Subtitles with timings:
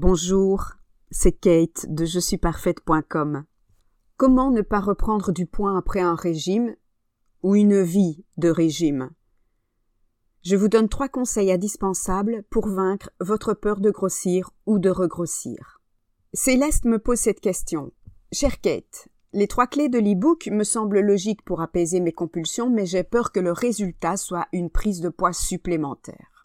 [0.00, 0.74] Bonjour,
[1.10, 3.42] c'est Kate de je suis parfaite.com.
[4.16, 6.76] Comment ne pas reprendre du poids après un régime
[7.42, 9.10] ou une vie de régime?
[10.44, 15.80] Je vous donne trois conseils indispensables pour vaincre votre peur de grossir ou de regrossir.
[16.32, 17.90] Céleste me pose cette question.
[18.30, 22.86] Chère Kate, les trois clés de l'e-book me semblent logiques pour apaiser mes compulsions, mais
[22.86, 26.37] j'ai peur que le résultat soit une prise de poids supplémentaire.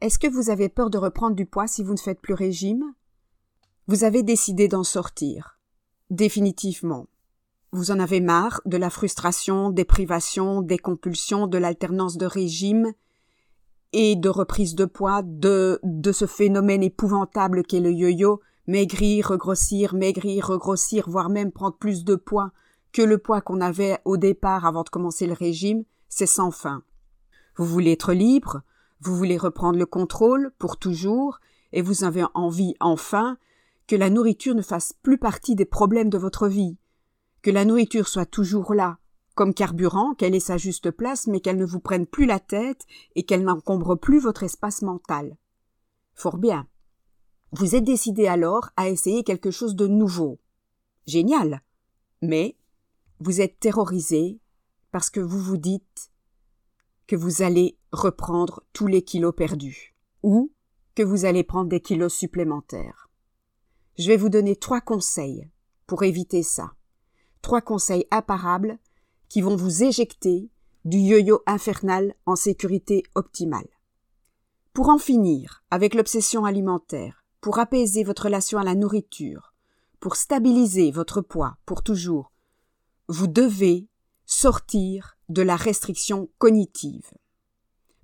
[0.00, 2.94] Est-ce que vous avez peur de reprendre du poids si vous ne faites plus régime?
[3.88, 5.58] Vous avez décidé d'en sortir.
[6.10, 7.06] Définitivement.
[7.72, 12.92] Vous en avez marre de la frustration, des privations, des compulsions, de l'alternance de régime
[13.92, 19.94] et de reprise de poids, de, de ce phénomène épouvantable qu'est le yo-yo, maigrir, regrossir,
[19.94, 22.52] maigrir, regrossir, voire même prendre plus de poids
[22.92, 26.82] que le poids qu'on avait au départ avant de commencer le régime, c'est sans fin.
[27.56, 28.62] Vous voulez être libre,
[29.00, 31.40] vous voulez reprendre le contrôle pour toujours,
[31.72, 33.38] et vous avez envie enfin
[33.86, 36.76] que la nourriture ne fasse plus partie des problèmes de votre vie,
[37.42, 38.98] que la nourriture soit toujours là,
[39.34, 42.84] comme carburant, qu'elle ait sa juste place, mais qu'elle ne vous prenne plus la tête
[43.14, 45.36] et qu'elle n'encombre plus votre espace mental.
[46.14, 46.66] Fort bien.
[47.52, 50.38] Vous êtes décidé alors à essayer quelque chose de nouveau.
[51.06, 51.62] Génial.
[52.20, 52.56] Mais
[53.20, 54.40] vous êtes terrorisé
[54.90, 56.10] parce que vous vous dites
[57.08, 60.52] que vous allez reprendre tous les kilos perdus, ou
[60.94, 63.08] que vous allez prendre des kilos supplémentaires.
[63.98, 65.50] Je vais vous donner trois conseils
[65.86, 66.74] pour éviter ça.
[67.42, 68.78] Trois conseils imparables
[69.28, 70.50] qui vont vous éjecter
[70.84, 73.68] du yo-yo infernal en sécurité optimale.
[74.72, 79.54] Pour en finir avec l'obsession alimentaire, pour apaiser votre relation à la nourriture,
[79.98, 82.32] pour stabiliser votre poids pour toujours,
[83.08, 83.88] vous devez
[84.26, 87.10] sortir de la restriction cognitive.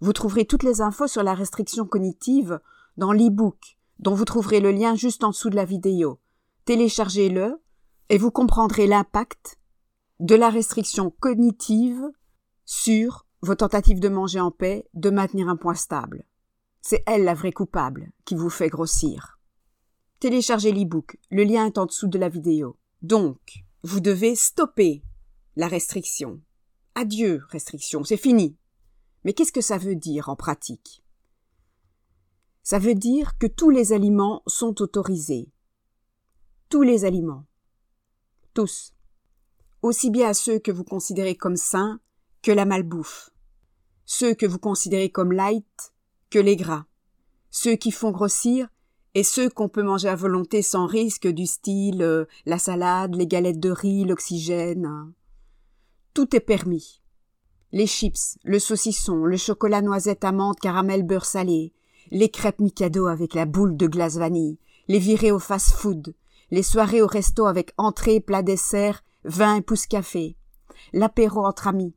[0.00, 2.61] Vous trouverez toutes les infos sur la restriction cognitive
[2.97, 6.20] dans l'e-book, dont vous trouverez le lien juste en dessous de la vidéo.
[6.64, 7.61] Téléchargez-le
[8.08, 9.58] et vous comprendrez l'impact
[10.20, 12.02] de la restriction cognitive
[12.64, 16.24] sur vos tentatives de manger en paix, de maintenir un poids stable.
[16.80, 19.39] C'est elle la vraie coupable qui vous fait grossir.
[20.20, 22.77] Téléchargez l'e-book, le lien est en dessous de la vidéo.
[23.02, 25.02] Donc, vous devez stopper
[25.56, 26.41] la restriction.
[26.94, 28.56] Adieu, restriction, c'est fini.
[29.24, 31.02] Mais qu'est-ce que ça veut dire en pratique?
[32.62, 35.50] Ça veut dire que tous les aliments sont autorisés.
[36.68, 37.44] Tous les aliments.
[38.55, 38.94] Tous.
[39.82, 42.00] Aussi bien à ceux que vous considérez comme sains
[42.42, 43.30] que la malbouffe.
[44.06, 45.92] Ceux que vous considérez comme light
[46.30, 46.86] que les gras.
[47.50, 48.68] Ceux qui font grossir
[49.14, 53.26] et ceux qu'on peut manger à volonté sans risque du style euh, la salade, les
[53.26, 55.12] galettes de riz, l'oxygène.
[56.14, 57.02] Tout est permis.
[57.73, 61.73] Les chips, le saucisson, le chocolat noisette amande caramel beurre salé,
[62.13, 66.14] les crêpes Mikado avec la boule de glace vanille, les virées au fast-food,
[66.53, 70.36] les soirées au resto avec entrée, plat dessert, vin et pousse café,
[70.92, 71.97] l'apéro entre amis,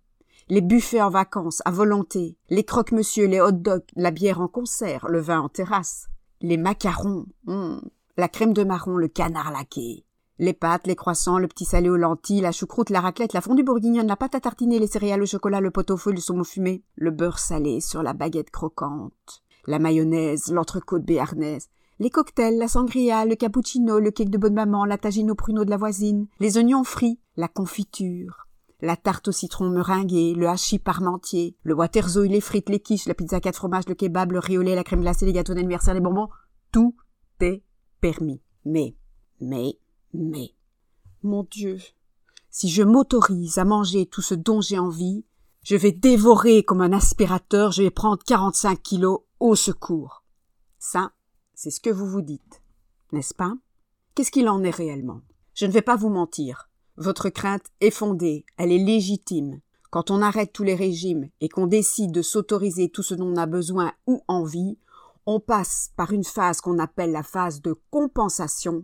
[0.49, 5.21] les buffets en vacances à volonté, les croque-monsieur, les hot-dogs, la bière en concert, le
[5.21, 6.07] vin en terrasse,
[6.41, 10.06] les macarons, hum, la crème de marron, le canard laqué,
[10.39, 13.63] les pâtes, les croissants, le petit salé aux lentilles, la choucroute, la raclette, la fondue
[13.63, 17.11] bourguignonne, la pâte à tartiner, les céréales, le chocolat, le pot-au-feu, le saumon fumé, le
[17.11, 23.35] beurre salé sur la baguette croquante, la mayonnaise, l'entrecôte béarnaise, les cocktails, la sangria, le
[23.35, 26.83] cappuccino, le cake de bonne maman, la tagine au pruneau de la voisine, les oignons
[26.83, 28.47] frits, la confiture,
[28.81, 33.15] la tarte au citron meringuée, le hachis parmentier, le waterzo, les frites, les quiches, la
[33.15, 36.29] pizza quatre fromages, le kebab, le riolet, la crème glacée, les gâteaux d'anniversaire, les bonbons,
[36.71, 36.95] tout
[37.39, 37.63] est
[37.99, 38.41] permis.
[38.63, 38.95] Mais,
[39.41, 39.79] mais,
[40.17, 40.55] mais,
[41.21, 41.77] mon Dieu,
[42.49, 45.25] si je m'autorise à manger tout ce dont j'ai envie,
[45.63, 50.23] je vais dévorer comme un aspirateur, je vais prendre 45 kilos au secours.
[50.79, 51.11] Ça,
[51.53, 52.63] c'est ce que vous vous dites,
[53.11, 53.53] n'est-ce pas?
[54.15, 55.21] Qu'est-ce qu'il en est réellement?
[55.53, 56.69] Je ne vais pas vous mentir.
[56.95, 59.61] Votre crainte est fondée, elle est légitime.
[59.91, 63.37] Quand on arrête tous les régimes et qu'on décide de s'autoriser tout ce dont on
[63.37, 64.79] a besoin ou envie,
[65.27, 68.83] on passe par une phase qu'on appelle la phase de compensation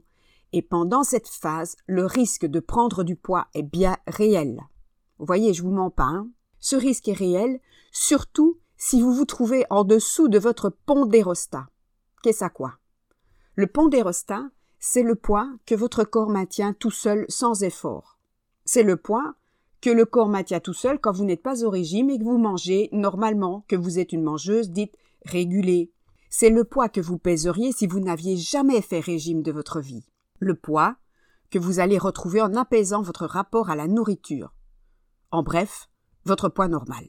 [0.53, 4.61] et pendant cette phase, le risque de prendre du poids est bien réel.
[5.17, 6.03] Vous voyez, je vous mens pas.
[6.03, 6.29] Hein
[6.59, 7.59] Ce risque est réel,
[7.91, 11.67] surtout si vous vous trouvez en dessous de votre pondérostat.
[12.21, 12.75] Qu'est-ce à quoi?
[13.55, 14.43] Le pondérostat,
[14.79, 18.19] c'est le poids que votre corps maintient tout seul sans effort.
[18.63, 19.33] C'est le poids
[19.81, 22.37] que le corps maintient tout seul quand vous n'êtes pas au régime et que vous
[22.37, 24.95] mangez normalement, que vous êtes une mangeuse dite
[25.25, 25.91] régulée.
[26.29, 30.05] C'est le poids que vous pèseriez si vous n'aviez jamais fait régime de votre vie
[30.43, 30.97] le poids,
[31.49, 34.53] que vous allez retrouver en apaisant votre rapport à la nourriture.
[35.31, 35.89] En bref,
[36.25, 37.07] votre poids normal.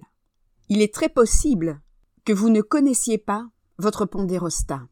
[0.68, 1.80] Il est très possible
[2.24, 3.48] que vous ne connaissiez pas
[3.78, 4.82] votre pondérostat.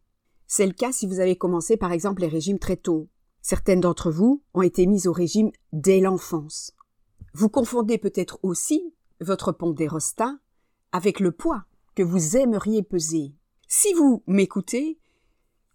[0.46, 3.08] C'est le cas si vous avez commencé par exemple les régimes très tôt.
[3.40, 6.72] Certaines d'entre vous ont été mises au régime dès l'enfance.
[7.34, 10.36] Vous confondez peut-être aussi votre pondérostat
[10.92, 13.34] avec le poids que vous aimeriez peser.
[13.66, 14.98] Si vous m'écoutez,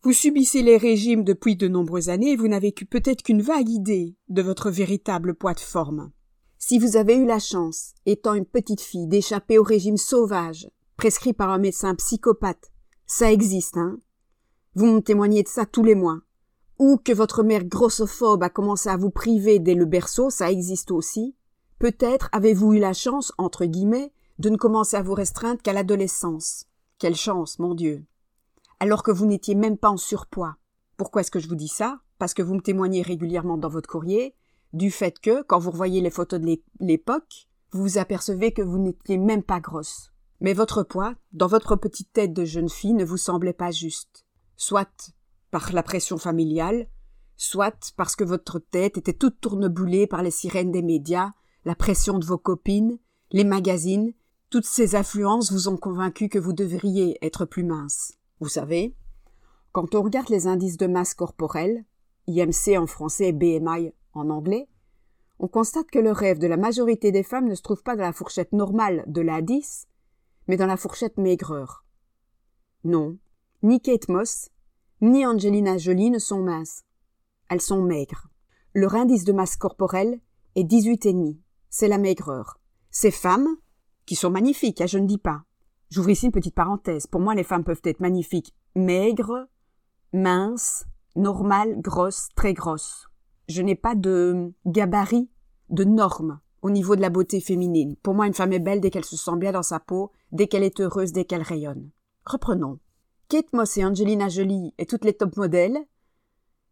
[0.07, 4.15] vous subissez les régimes depuis de nombreuses années et vous n'avez peut-être qu'une vague idée
[4.29, 6.11] de votre véritable poids de forme.
[6.57, 11.33] Si vous avez eu la chance, étant une petite fille, d'échapper au régime sauvage, prescrit
[11.33, 12.71] par un médecin psychopathe,
[13.05, 13.99] ça existe, hein?
[14.75, 16.21] Vous me témoignez de ça tous les mois.
[16.79, 20.91] Ou que votre mère grossophobe a commencé à vous priver dès le berceau, ça existe
[20.91, 21.35] aussi.
[21.79, 26.63] Peut-être avez-vous eu la chance, entre guillemets, de ne commencer à vous restreindre qu'à l'adolescence.
[26.97, 28.05] Quelle chance, mon Dieu.
[28.79, 30.57] Alors que vous n'étiez même pas en surpoids.
[30.97, 31.99] Pourquoi est-ce que je vous dis ça?
[32.19, 34.35] Parce que vous me témoignez régulièrement dans votre courrier
[34.73, 38.77] du fait que, quand vous revoyez les photos de l'époque, vous vous apercevez que vous
[38.77, 40.11] n'étiez même pas grosse.
[40.41, 44.25] Mais votre poids, dans votre petite tête de jeune fille, ne vous semblait pas juste.
[44.55, 45.11] Soit
[45.49, 46.87] par la pression familiale,
[47.37, 51.31] soit parce que votre tête était toute tourneboulée par les sirènes des médias,
[51.65, 52.99] la pression de vos copines,
[53.31, 54.13] les magazines,
[54.49, 58.13] toutes ces influences vous ont convaincu que vous devriez être plus mince.
[58.39, 58.95] Vous savez,
[59.71, 61.85] quand on regarde les indices de masse corporelle,
[62.27, 64.67] IMC en français et BMI en anglais,
[65.39, 68.03] on constate que le rêve de la majorité des femmes ne se trouve pas dans
[68.03, 69.87] la fourchette normale de la 10,
[70.47, 71.85] mais dans la fourchette maigreur.
[72.83, 73.17] Non,
[73.63, 74.49] ni Kate Moss,
[75.01, 76.83] ni Angelina Jolie ne sont minces.
[77.49, 78.29] Elles sont maigres.
[78.73, 80.19] Leur indice de masse corporelle
[80.55, 81.37] est 18,5.
[81.69, 82.59] C'est la maigreur.
[82.89, 83.57] Ces femmes,
[84.05, 85.43] qui sont magnifiques, hein, je ne dis pas.
[85.89, 87.07] J'ouvre ici une petite parenthèse.
[87.07, 89.47] Pour moi, les femmes peuvent être magnifiques, maigres,
[90.13, 90.85] minces,
[91.15, 93.07] normales, grosses, très grosses
[93.47, 95.29] je n'ai pas de gabarit,
[95.69, 97.95] de normes au niveau de la beauté féminine.
[98.03, 100.47] Pour moi, une femme est belle dès qu'elle se sent bien dans sa peau, dès
[100.47, 101.89] qu'elle est heureuse, dès qu'elle rayonne.
[102.25, 102.79] Reprenons.
[103.29, 105.77] Kate Moss et Angelina Jolie et toutes les top modèles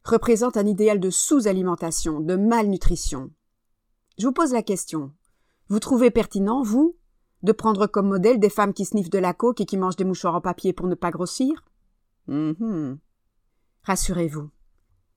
[0.03, 3.31] représentent un idéal de sous-alimentation, de malnutrition.
[4.17, 5.11] Je vous pose la question.
[5.67, 6.95] Vous trouvez pertinent, vous,
[7.45, 10.03] de prendre comme modèle des femmes qui sniffent de la coke et qui mangent des
[10.03, 11.63] mouchoirs en papier pour ne pas grossir?
[12.27, 12.95] Mm
[13.83, 14.49] Rassurez-vous.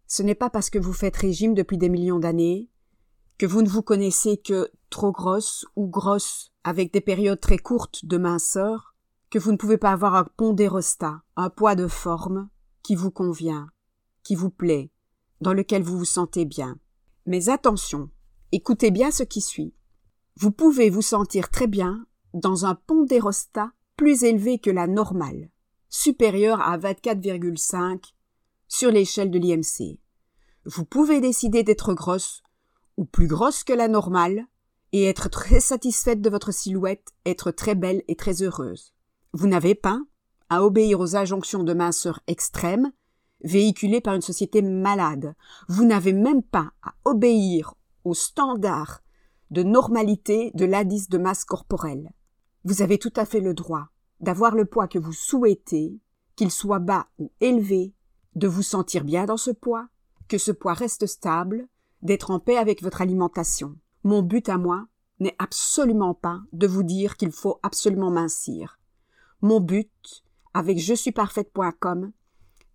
[0.07, 2.69] Ce n'est pas parce que vous faites régime depuis des millions d'années,
[3.39, 8.05] que vous ne vous connaissez que trop grosse ou grosse avec des périodes très courtes
[8.05, 8.95] de minceur,
[9.31, 12.51] que vous ne pouvez pas avoir un pondérostat, un poids de forme
[12.83, 13.69] qui vous convient,
[14.23, 14.91] qui vous plaît,
[15.41, 16.79] dans lequel vous vous sentez bien.
[17.25, 18.11] Mais attention,
[18.53, 19.75] écoutez bien ce qui suit.
[20.37, 25.51] Vous pouvez vous sentir très bien dans un pondérostat plus élevé que la normale,
[25.89, 28.13] supérieur à 24,5
[28.69, 29.99] sur l'échelle de l'IMC.
[30.65, 32.43] Vous pouvez décider d'être grosse
[32.97, 34.47] ou plus grosse que la normale
[34.93, 38.95] et être très satisfaite de votre silhouette, être très belle et très heureuse.
[39.33, 40.01] Vous n'avez pas
[40.51, 42.93] à obéir aux injonctions de minceur extrême
[43.45, 45.35] véhiculées par une société malade.
[45.69, 49.01] Vous n'avez même pas à obéir aux standards
[49.51, 52.13] de normalité de l'indice de masse corporelle.
[52.65, 53.89] Vous avez tout à fait le droit
[54.21, 55.99] d'avoir le poids que vous souhaitez,
[56.37, 57.95] qu'il soit bas ou élevé,
[58.35, 59.89] de vous sentir bien dans ce poids,
[60.29, 61.69] que ce poids reste stable,
[62.03, 63.77] d'être en paix avec votre alimentation.
[64.05, 64.87] Mon but à moi
[65.21, 68.79] n'est absolument pas de vous dire qu'il faut absolument mincir.
[69.41, 72.13] Mon but, avec je suis parfaite.com,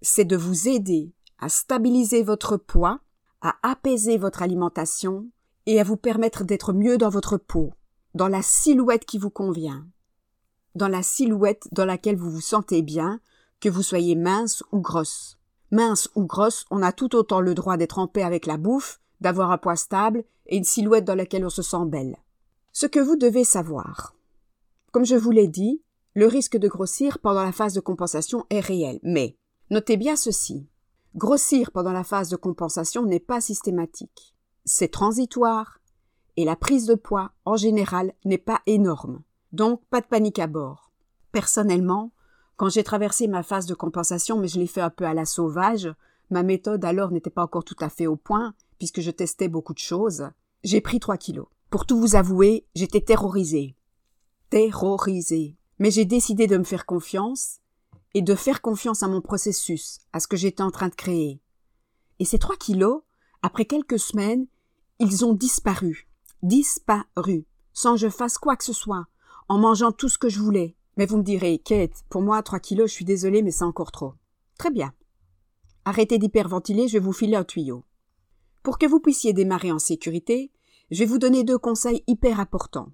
[0.01, 2.99] c'est de vous aider à stabiliser votre poids,
[3.41, 5.27] à apaiser votre alimentation
[5.65, 7.73] et à vous permettre d'être mieux dans votre peau,
[8.13, 9.85] dans la silhouette qui vous convient,
[10.75, 13.19] dans la silhouette dans laquelle vous vous sentez bien,
[13.59, 15.37] que vous soyez mince ou grosse.
[15.71, 18.99] Mince ou grosse, on a tout autant le droit d'être en paix avec la bouffe,
[19.21, 22.17] d'avoir un poids stable et une silhouette dans laquelle on se sent belle.
[22.71, 24.15] Ce que vous devez savoir.
[24.91, 25.81] Comme je vous l'ai dit,
[26.13, 29.37] le risque de grossir pendant la phase de compensation est réel, mais
[29.71, 30.67] notez bien ceci.
[31.15, 34.35] Grossir pendant la phase de compensation n'est pas systématique.
[34.65, 35.79] C'est transitoire
[36.37, 39.21] et la prise de poids, en général, n'est pas énorme.
[39.51, 40.91] Donc, pas de panique à bord.
[41.31, 42.11] Personnellement,
[42.55, 45.25] quand j'ai traversé ma phase de compensation, mais je l'ai fait un peu à la
[45.25, 45.93] sauvage,
[46.29, 49.73] ma méthode alors n'était pas encore tout à fait au point, puisque je testais beaucoup
[49.73, 50.29] de choses,
[50.63, 51.47] j'ai pris trois kilos.
[51.69, 53.75] Pour tout vous avouer, j'étais terrorisée.
[54.49, 55.57] Terrorisée.
[55.79, 57.59] Mais j'ai décidé de me faire confiance
[58.13, 61.41] et de faire confiance à mon processus, à ce que j'étais en train de créer.
[62.19, 63.01] Et ces trois kilos,
[63.41, 64.45] après quelques semaines,
[64.99, 66.07] ils ont disparu.
[66.43, 67.45] Disparu.
[67.71, 69.07] Sans je fasse quoi que ce soit.
[69.47, 70.75] En mangeant tout ce que je voulais.
[70.97, 73.93] Mais vous me direz, Kate, pour moi, 3 kilos, je suis désolée, mais c'est encore
[73.93, 74.15] trop.
[74.57, 74.91] Très bien.
[75.85, 77.85] Arrêtez d'hyperventiler, je vais vous filer un tuyau.
[78.61, 80.51] Pour que vous puissiez démarrer en sécurité,
[80.91, 82.89] je vais vous donner deux conseils hyper importants.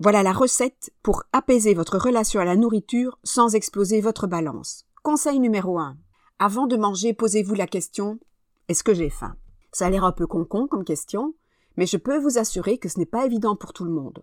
[0.00, 4.84] Voilà la recette pour apaiser votre relation à la nourriture sans exploser votre balance.
[5.04, 5.96] Conseil numéro 1.
[6.40, 8.18] Avant de manger, posez-vous la question
[8.66, 9.36] Est-ce que j'ai faim?
[9.70, 11.34] Ça a l'air un peu concon comme question,
[11.76, 14.22] mais je peux vous assurer que ce n'est pas évident pour tout le monde.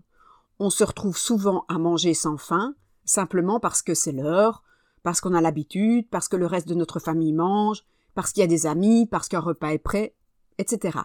[0.60, 2.76] On se retrouve souvent à manger sans faim,
[3.06, 4.64] simplement parce que c'est l'heure,
[5.04, 8.44] parce qu'on a l'habitude, parce que le reste de notre famille mange, parce qu'il y
[8.44, 10.16] a des amis, parce qu'un repas est prêt,
[10.58, 11.00] etc.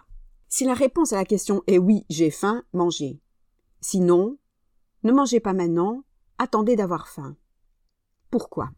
[0.48, 3.20] Si la réponse à la question est oui, j'ai faim, mangez.
[3.80, 4.38] Sinon,
[5.02, 6.04] ne mangez pas maintenant,
[6.38, 7.36] attendez d'avoir faim.
[8.30, 8.70] Pourquoi?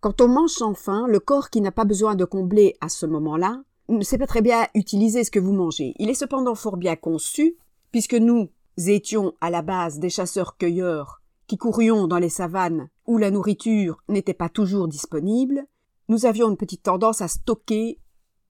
[0.00, 3.04] Quand on mange sans faim, le corps qui n'a pas besoin de combler à ce
[3.06, 3.62] moment-là
[3.98, 5.94] ne sait pas très bien utiliser ce que vous mangez.
[5.98, 7.56] Il est cependant fort bien conçu,
[7.92, 13.30] puisque nous étions à la base des chasseurs-cueilleurs qui courions dans les savanes où la
[13.30, 15.66] nourriture n'était pas toujours disponible,
[16.08, 17.98] nous avions une petite tendance à stocker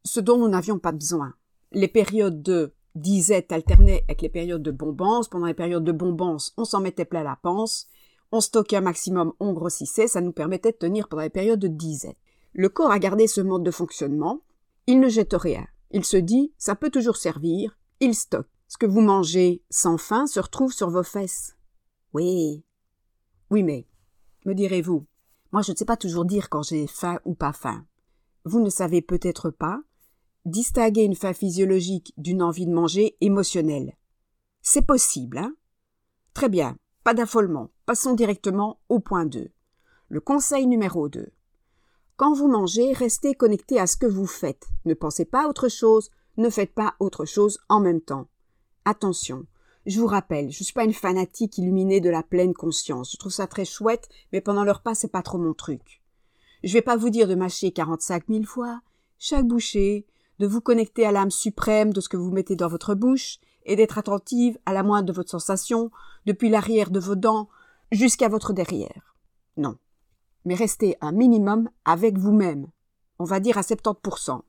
[0.04, 1.34] ce dont nous n'avions pas besoin.
[1.72, 5.28] Les périodes de disette alternaient avec les périodes de bombance.
[5.28, 7.86] Pendant les périodes de bombance, on s'en mettait plein la panse.
[8.32, 11.68] On stockait un maximum, on grossissait, ça nous permettait de tenir pendant les périodes de
[11.68, 12.16] disette.
[12.52, 14.40] Le corps a gardé ce mode de fonctionnement.
[14.90, 15.68] Il ne jette rien.
[15.92, 17.78] Il se dit, ça peut toujours servir.
[18.00, 18.50] Il stocke.
[18.66, 21.56] Ce que vous mangez sans faim se retrouve sur vos fesses.
[22.12, 22.64] Oui.
[23.50, 23.86] Oui, mais,
[24.46, 25.06] me direz-vous,
[25.52, 27.86] moi je ne sais pas toujours dire quand j'ai faim ou pas faim.
[28.44, 29.80] Vous ne savez peut-être pas
[30.44, 33.96] distinguer une faim physiologique d'une envie de manger émotionnelle.
[34.60, 35.54] C'est possible, hein
[36.34, 37.70] Très bien, pas d'affolement.
[37.86, 39.52] Passons directement au point 2.
[40.08, 41.30] Le conseil numéro 2.
[42.20, 44.68] Quand vous mangez, restez connecté à ce que vous faites.
[44.84, 48.26] Ne pensez pas à autre chose, ne faites pas autre chose en même temps.
[48.84, 49.46] Attention,
[49.86, 53.12] je vous rappelle, je suis pas une fanatique illuminée de la pleine conscience.
[53.12, 56.02] Je trouve ça très chouette, mais pendant le repas, c'est pas trop mon truc.
[56.62, 58.82] Je vais pas vous dire de mâcher 45 000 fois,
[59.18, 60.04] chaque bouchée,
[60.40, 63.76] de vous connecter à l'âme suprême de ce que vous mettez dans votre bouche, et
[63.76, 65.90] d'être attentive à la moindre de votre sensation,
[66.26, 67.48] depuis l'arrière de vos dents
[67.90, 69.16] jusqu'à votre derrière.
[69.56, 69.78] Non.
[70.44, 72.68] Mais restez un minimum avec vous-même.
[73.18, 74.40] On va dire à 70%.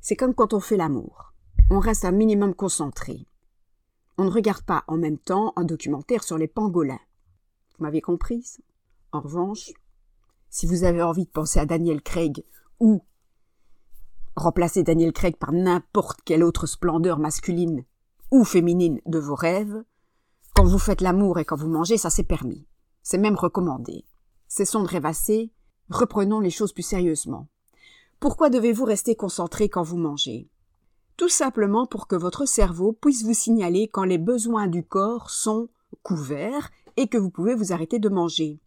[0.00, 1.32] C'est comme quand on fait l'amour.
[1.70, 3.26] On reste un minimum concentré.
[4.18, 7.00] On ne regarde pas en même temps un documentaire sur les pangolins.
[7.78, 8.44] Vous m'avez compris
[9.12, 9.72] En revanche,
[10.50, 12.44] si vous avez envie de penser à Daniel Craig
[12.80, 13.02] ou
[14.36, 17.84] remplacer Daniel Craig par n'importe quelle autre splendeur masculine
[18.30, 19.82] ou féminine de vos rêves,
[20.54, 22.66] quand vous faites l'amour et quand vous mangez, ça c'est permis.
[23.02, 24.04] C'est même recommandé.
[24.52, 25.52] Cessons de rêvasser,
[25.90, 27.46] reprenons les choses plus sérieusement.
[28.18, 30.50] Pourquoi devez-vous rester concentré quand vous mangez?
[31.16, 35.68] Tout simplement pour que votre cerveau puisse vous signaler quand les besoins du corps sont
[36.02, 38.58] couverts et que vous pouvez vous arrêter de manger.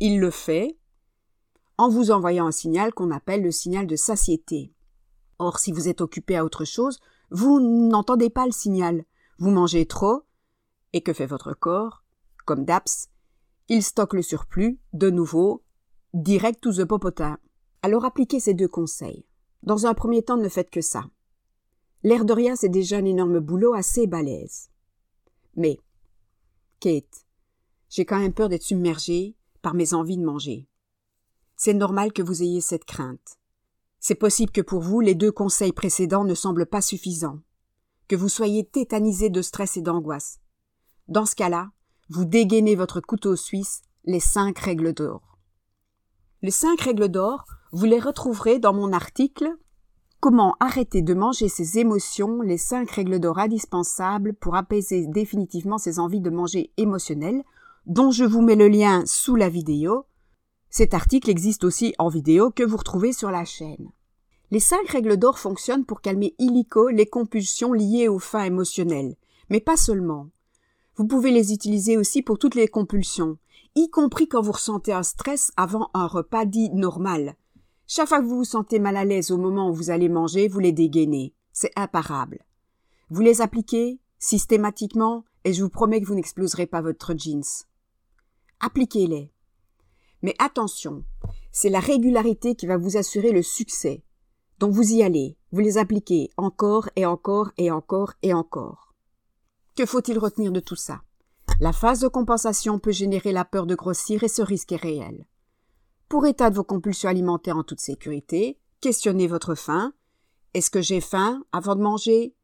[0.00, 0.76] Il le fait
[1.78, 4.74] en vous envoyant un signal qu'on appelle le signal de satiété.
[5.38, 6.98] Or, si vous êtes occupé à autre chose,
[7.30, 9.04] vous n'entendez pas le signal.
[9.38, 10.22] Vous mangez trop,
[10.92, 12.02] et que fait votre corps?
[12.44, 13.10] Comme d'Aps,
[13.68, 15.62] il stocke le surplus, de nouveau,
[16.12, 17.38] direct to the popotin.
[17.82, 19.24] Alors appliquez ces deux conseils.
[19.62, 21.04] Dans un premier temps, ne faites que ça.
[22.02, 24.68] L'air de rien, c'est déjà un énorme boulot assez balèze.
[25.56, 25.78] Mais,
[26.80, 27.24] Kate,
[27.88, 30.68] j'ai quand même peur d'être submergée par mes envies de manger.
[31.56, 33.38] C'est normal que vous ayez cette crainte.
[34.00, 37.40] C'est possible que pour vous, les deux conseils précédents ne semblent pas suffisants,
[38.08, 40.40] que vous soyez tétanisé de stress et d'angoisse.
[41.08, 41.70] Dans ce cas-là,
[42.10, 45.38] vous dégainez votre couteau suisse, les cinq règles d'or.
[46.42, 49.56] Les cinq règles d'or, vous les retrouverez dans mon article
[50.20, 55.98] Comment arrêter de manger ses émotions, les cinq règles d'or indispensables pour apaiser définitivement ses
[55.98, 57.42] envies de manger émotionnelles,
[57.84, 60.06] dont je vous mets le lien sous la vidéo.
[60.70, 63.90] Cet article existe aussi en vidéo que vous retrouvez sur la chaîne.
[64.50, 69.16] Les cinq règles d'or fonctionnent pour calmer illico les compulsions liées aux fins émotionnelles,
[69.50, 70.28] mais pas seulement.
[70.96, 73.38] Vous pouvez les utiliser aussi pour toutes les compulsions,
[73.74, 77.36] y compris quand vous ressentez un stress avant un repas dit normal,
[77.86, 80.48] chaque fois que vous vous sentez mal à l'aise au moment où vous allez manger,
[80.48, 81.34] vous les dégainez.
[81.52, 82.44] C'est imparable.
[83.10, 87.44] Vous les appliquez systématiquement et je vous promets que vous n'exploserez pas votre jeans.
[88.60, 89.30] Appliquez-les.
[90.22, 91.04] Mais attention,
[91.52, 94.02] c'est la régularité qui va vous assurer le succès.
[94.58, 98.83] Donc vous y allez, vous les appliquez encore et encore et encore et encore.
[99.76, 101.02] Que faut-il retenir de tout ça?
[101.58, 105.26] La phase de compensation peut générer la peur de grossir et ce risque est réel.
[106.08, 109.92] Pour état de vos compulsions alimentaires en toute sécurité, questionnez votre faim.
[110.52, 112.34] Est-ce que j'ai faim avant de manger?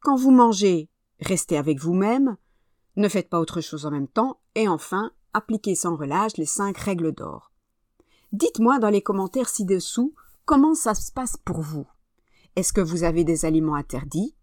[0.00, 0.90] Quand vous mangez,
[1.20, 2.36] restez avec vous-même,
[2.96, 6.76] ne faites pas autre chose en même temps, et enfin, appliquez sans relâche les cinq
[6.76, 7.52] règles d'or.
[8.32, 10.14] Dites-moi dans les commentaires ci-dessous
[10.44, 11.86] comment ça se passe pour vous.
[12.54, 14.34] Est-ce que vous avez des aliments interdits?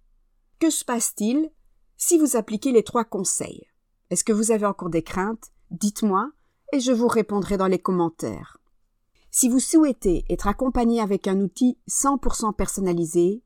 [0.59, 1.51] Que se passe-t-il?
[1.97, 3.67] Si vous appliquez les trois conseils
[4.09, 5.51] Est-ce que vous avez encore des craintes?
[5.71, 6.31] Dites-moi
[6.73, 8.57] et je vous répondrai dans les commentaires.
[9.29, 13.43] Si vous souhaitez être accompagné avec un outil 100% personnalisé,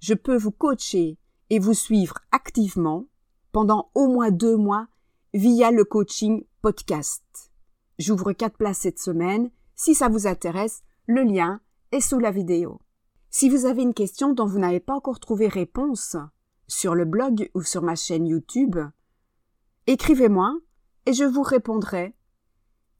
[0.00, 1.18] je peux vous coacher
[1.50, 3.06] et vous suivre activement
[3.52, 4.88] pendant au moins deux mois
[5.34, 7.22] via le coaching podcast.
[7.98, 9.50] J'ouvre quatre places cette semaine.
[9.74, 11.60] Si ça vous intéresse, le lien
[11.92, 12.80] est sous la vidéo.
[13.30, 16.16] Si vous avez une question dont vous n'avez pas encore trouvé réponse
[16.68, 18.78] sur le blog ou sur ma chaîne YouTube,
[19.86, 20.58] écrivez-moi
[21.06, 22.14] et je vous répondrai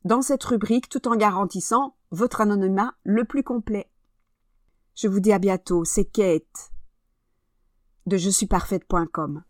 [0.04, 3.90] dans cette rubrique tout en garantissant votre anonymat le plus complet.
[4.94, 6.72] Je vous dis à bientôt, c'est Kate
[8.06, 9.42] de je suis parfaite.com.